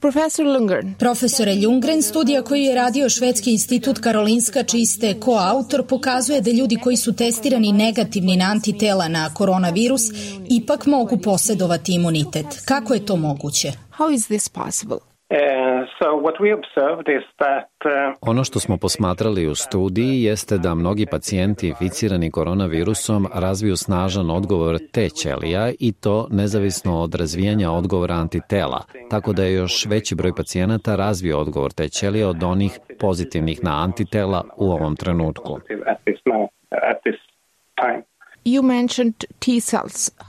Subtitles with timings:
[0.00, 0.94] Professor Lundgren.
[0.98, 6.78] Profesore Ljunggren, studija koju je radio Švedski institut Karolinska, čiji ste koautor, pokazuje da ljudi
[6.82, 10.02] koji su testirani negativni na antitela na koronavirus
[10.50, 12.46] ipak mogu posedovati imunitet.
[12.64, 13.72] Kako je to moguće?
[13.98, 15.13] How is this possible?
[15.34, 15.40] Uh,
[17.84, 24.30] uh, ono što smo posmatrali u studiji jeste da mnogi pacijenti inficirani koronavirusom razviju snažan
[24.30, 28.80] odgovor T ćelija i to nezavisno od razvijanja odgovora antitela,
[29.10, 33.82] tako da je još veći broj pacijenata razvio odgovor T ćelija od onih pozitivnih na
[33.84, 35.52] antitela u ovom trenutku.
[35.52, 36.48] You mentioned
[37.02, 37.13] T cells.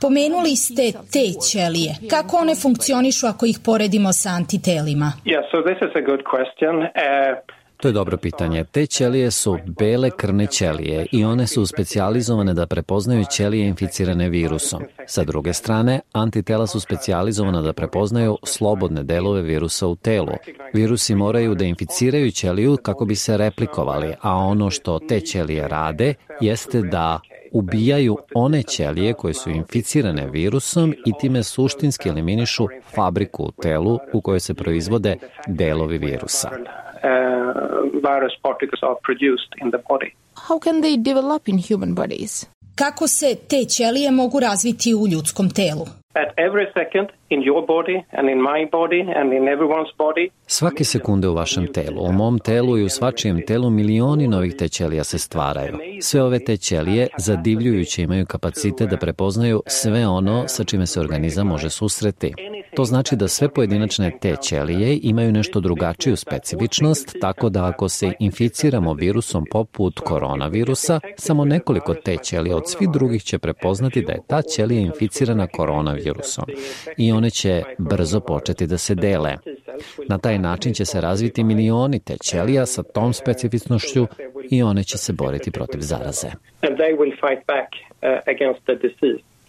[0.00, 1.94] Pomenuli ste te ćelije.
[2.10, 5.12] Kako one funkcionišu ako ih poredimo sa antitelima?
[5.24, 6.74] Yeah, so this is a good question.
[6.78, 8.64] Uh, To je dobro pitanje.
[8.64, 14.82] Te ćelije su bele krvne ćelije i one su specijalizovane da prepoznaju ćelije inficirane virusom.
[15.06, 20.32] Sa druge strane, antitela su specijalizovana da prepoznaju slobodne delove virusa u telu.
[20.74, 26.14] Virusi moraju da inficiraju ćeliju kako bi se replikovali, a ono što te ćelije rade
[26.40, 27.20] jeste da
[27.54, 34.20] ubijaju one ćelije koje su inficirane virusom i time suštinski eliminišu fabriku u telu u
[34.20, 35.16] kojoj se proizvode
[35.46, 36.50] delovi virusa.
[40.48, 42.46] How can they develop in human bodies?
[42.74, 45.84] Kako se te ćelije mogu razviti u ljudskom telu?
[46.22, 47.08] At every second
[50.46, 54.68] Svake sekunde u vašem telu, u mom telu i u svačijem telu milioni novih te
[54.68, 55.78] ćelija se stvaraju.
[56.00, 61.46] Sve ove te ćelije zadivljujuće imaju kapacitet da prepoznaju sve ono sa čime se organizam
[61.46, 62.32] može susreti.
[62.76, 68.12] To znači da sve pojedinačne te ćelije imaju nešto drugačiju specifičnost, tako da ako se
[68.18, 74.22] inficiramo virusom poput koronavirusa, samo nekoliko te ćelija od svih drugih će prepoznati da je
[74.26, 76.44] ta ćelija inficirana koronavirusom
[76.96, 79.36] i one će brzo početi da se dele.
[80.08, 84.06] Na taj način će se razviti milioni te ćelija sa tom specifičnošću
[84.50, 86.28] i one će se boriti protiv zaraze.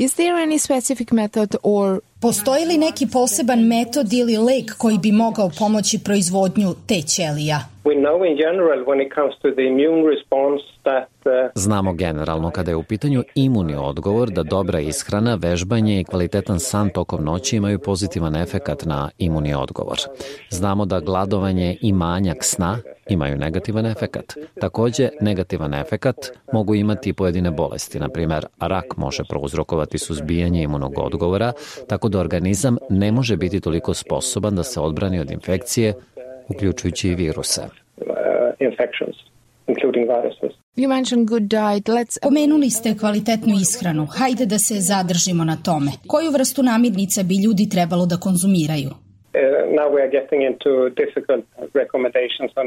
[0.00, 5.12] Is there any specific method or Postoji li neki poseban metod ili lek koji bi
[5.12, 7.58] mogao pomoći proizvodnju te ćelija?
[7.84, 11.10] We know in general when it comes to the immune response that
[11.54, 16.90] Znamo generalno kada je u pitanju imuni odgovor da dobra ishrana, vežbanje i kvalitetan san
[16.90, 19.98] tokom noći imaju pozitivan efekat na imuni odgovor.
[20.50, 22.78] Znamo da gladovanje i manjak sna
[23.10, 24.34] imaju negativan efekat.
[24.60, 26.16] Takođe, negativan efekat
[26.52, 31.52] mogu imati pojedine bolesti, na primer rak može prouzrokovati suzbijanje imunog odgovora,
[31.88, 35.94] tako da organizam ne može biti toliko sposoban da se odbrani od infekcije,
[36.48, 37.62] uključujući i viruse.
[38.00, 38.06] uh,
[40.76, 41.88] you mentioned good diet?
[41.88, 44.06] Let's Pomenuli ste kvalitetnu ishranu.
[44.06, 45.90] Hajde da se zadržimo na tome.
[46.06, 48.90] Koju vrstu namirnica bi ljudi trebalo da konzumiraju?
[49.34, 49.40] Uh,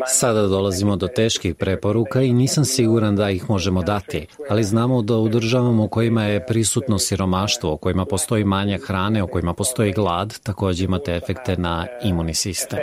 [0.06, 5.18] Sada dolazimo do teških preporuka i nisam siguran da ih možemo dati, ali znamo da
[5.18, 9.92] u državama u kojima je prisutno siromaštvo, u kojima postoji manja hrane, u kojima postoji
[9.92, 12.80] glad, takođe imate efekte na imunni sistem.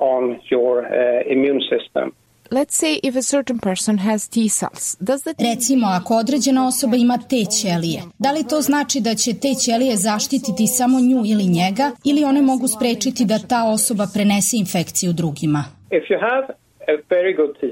[0.00, 2.12] on your uh, immune system.
[2.50, 6.96] Let's say if a certain person has T cells, does that Recimo, ako određena osoba
[6.96, 11.44] ima te ćelije, da li to znači da će te ćelije zaštititi samo nju ili
[11.44, 15.64] njega, ili one mogu sprečiti da ta osoba prenese infekciju drugima?
[15.90, 16.54] If you have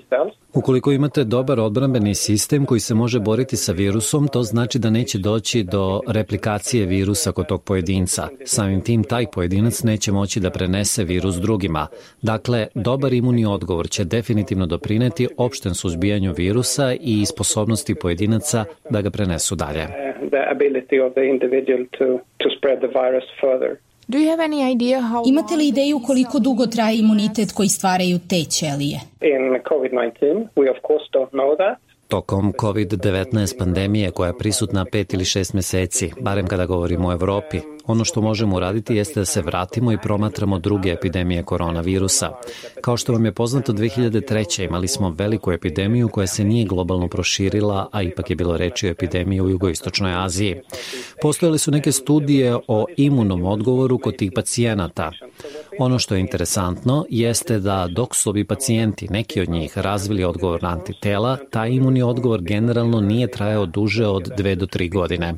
[0.09, 4.91] cells, Ukoliko imate dobar odbrambeni sistem koji se može boriti sa virusom, to znači da
[4.91, 8.29] neće doći do replikacije virusa kod tog pojedinca.
[8.45, 11.87] Samim tim taj pojedinac neće moći da prenese virus drugima.
[12.23, 19.11] Dakle, dobar imunni odgovor će definitivno doprineti opštem suzbijanju virusa i sposobnosti pojedinaca da ga
[19.11, 19.83] prenesu dalje.
[19.83, 23.79] uh, the ability of the individual to, to spread the virus further.
[24.11, 28.19] Do you have any idea how Imate li ideju koliko dugo traje imunitet koji stvaraju
[28.29, 29.01] te ćelije?
[29.21, 31.88] In COVID-19, we of course don't know that.
[32.09, 37.61] Tokom COVID-19 pandemije koja je prisutna pet ili šest meseci, barem kada govorimo o Evropi,
[37.87, 42.31] ono što možemo uraditi jeste da se vratimo i promatramo druge epidemije koronavirusa.
[42.81, 44.65] Kao što vam je poznato, 2003.
[44.65, 48.91] imali smo veliku epidemiju koja se nije globalno proširila, a ipak je bilo reči o
[48.91, 50.61] epidemiji u jugoistočnoj Aziji.
[51.23, 55.13] Postojale su neke studije o imunom odgovoru kod tih pacijenata.
[55.79, 60.63] Ono što je interesantno jeste da dok su ovi pacijenti, neki od njih, razvili odgovor
[60.63, 65.35] na antitela, taj imunni odgovor generalno nije trajao duže od 2 do 3 godine.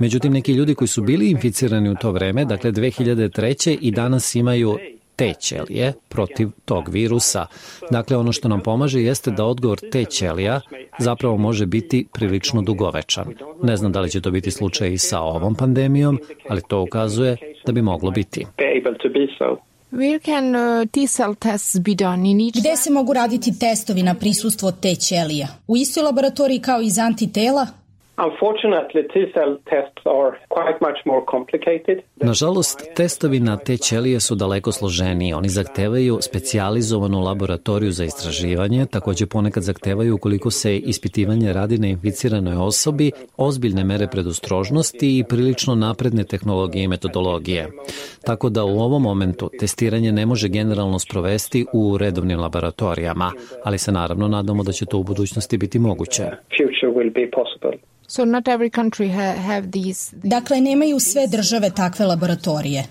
[0.00, 3.78] Međutim, neki ljudi koji su bili inficirani u to vreme, dakle 2003.
[3.80, 4.78] i danas imaju
[5.16, 7.46] te ćelije protiv tog virusa.
[7.90, 10.60] Dakle, ono što nam pomaže jeste da odgovor te ćelija
[10.98, 13.24] zapravo može biti prilično dugovečan.
[13.62, 16.18] Ne znam da li će to biti slučaj i sa ovom pandemijom,
[16.48, 17.36] ali to ukazuje
[17.66, 18.46] da bi moglo biti.
[19.90, 19.98] Uh,
[22.54, 25.48] Gde se mogu raditi testovi na prisustvo te ćelija?
[25.66, 27.66] U istoj laboratoriji kao i za antitela?
[28.18, 31.98] Unfortunately, T-cell tests are quite much more complicated.
[32.16, 35.32] Nažalost, testovi na te ćelije su daleko složeniji.
[35.32, 42.56] Oni zahtevaju specijalizovanu laboratoriju za istraživanje, takođe ponekad zahtevaju ukoliko se ispitivanje radi na inficiranoj
[42.56, 47.68] osobi, ozbiljne mere predostrožnosti i prilično napredne tehnologije i metodologije.
[48.24, 53.32] Tako da u ovom momentu testiranje ne može generalno sprovesti u redovnim laboratorijama,
[53.64, 56.24] ali se naravno nadamo da će to u budućnosti biti moguće.
[56.76, 57.78] Future will be possible.
[58.08, 60.16] So not every country ha have these.
[60.22, 62.84] Dakle, nemaju sve države takve laboratorije.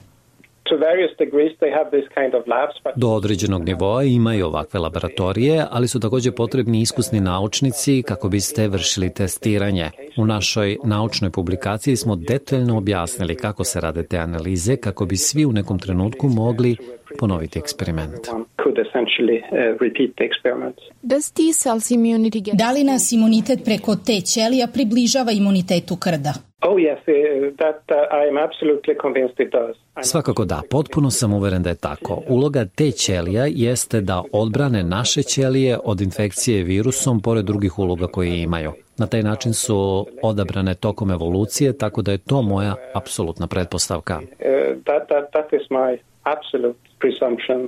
[2.96, 9.14] Do određenog nivoa imaju ovakve laboratorije, ali su takođe potrebni iskusni naučnici kako biste vršili
[9.14, 9.90] testiranje.
[10.18, 15.46] U našoj naučnoj publikaciji smo detaljno objasnili kako se rade te analize kako bi svi
[15.46, 16.78] u nekom trenutku mogli
[17.20, 18.28] ponoviti eksperiment.
[19.36, 19.78] uh,
[22.54, 26.34] Da li nas imunitet preko te ćelija približava imunitetu krda?
[26.62, 29.76] Oh yes, uh, that uh, I am absolutely convinced it does.
[30.06, 32.22] Svakako da, potpuno sam uveren da je tako.
[32.28, 38.42] Uloga te ćelija jeste da odbrane naše ćelije od infekcije virusom pored drugih uloga koje
[38.42, 38.72] imaju.
[38.98, 44.16] Na taj način su odabrane tokom evolucije, tako da je to moja apsolutna pretpostavka.
[44.16, 47.68] Uh, that that that is my absolute presumption.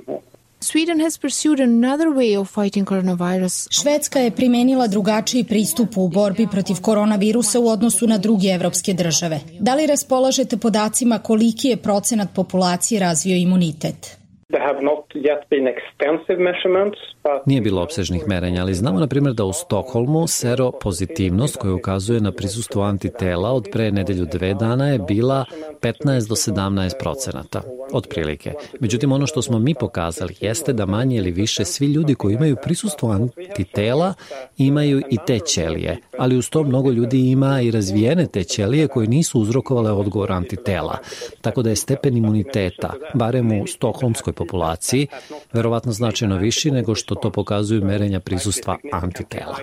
[0.70, 3.68] Sweden has pursued another way of fighting coronavirus.
[3.70, 9.40] Švedska je primenila drugačiji pristup u borbi protiv koronavirusa u odnosu na druge evropske države.
[9.60, 14.17] Da li raspolažete podacima koliki je procenat populacije razvio imunitet?
[17.46, 22.32] Nije bilo opsežnih merenja, ali znamo na primjer da u Stokholmu seropozitivnost koja ukazuje na
[22.32, 25.44] prisustvo antitela od pre nedelju dve dana je bila
[25.80, 27.62] 15 do 17 procenata,
[27.92, 28.52] otprilike.
[28.80, 32.56] Međutim, ono što smo mi pokazali jeste da manje ili više svi ljudi koji imaju
[32.62, 34.14] prisustvo antitela
[34.58, 39.08] imaju i te ćelije, ali uz to mnogo ljudi ima i razvijene te ćelije koje
[39.08, 40.98] nisu uzrokovale odgovor antitela.
[41.40, 45.06] Tako da je stepen imuniteta, barem u stokholmskoj populaciji,
[45.52, 49.56] verovatno značajno viši nego što to pokazuju merenja prisustva antitela.